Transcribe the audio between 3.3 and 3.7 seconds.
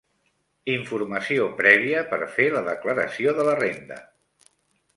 de la